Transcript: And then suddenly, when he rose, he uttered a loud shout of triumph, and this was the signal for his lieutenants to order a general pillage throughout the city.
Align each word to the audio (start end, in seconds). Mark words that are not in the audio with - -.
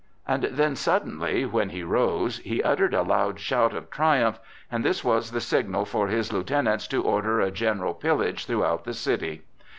And 0.27 0.45
then 0.45 0.75
suddenly, 0.75 1.45
when 1.45 1.69
he 1.69 1.83
rose, 1.83 2.39
he 2.39 2.63
uttered 2.63 2.95
a 2.95 3.03
loud 3.03 3.39
shout 3.39 3.71
of 3.75 3.91
triumph, 3.91 4.39
and 4.71 4.83
this 4.83 5.03
was 5.03 5.29
the 5.29 5.39
signal 5.39 5.85
for 5.85 6.07
his 6.07 6.33
lieutenants 6.33 6.87
to 6.87 7.03
order 7.03 7.39
a 7.39 7.51
general 7.51 7.93
pillage 7.93 8.47
throughout 8.47 8.83
the 8.83 8.95
city. 8.95 9.43